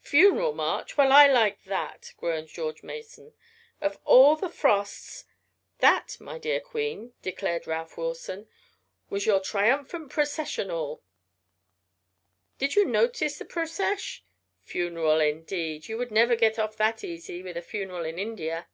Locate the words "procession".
10.10-10.70